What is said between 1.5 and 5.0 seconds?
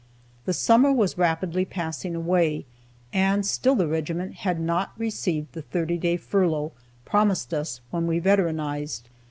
passing away, and still the regiment had not